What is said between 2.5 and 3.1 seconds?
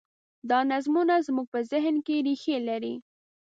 لري.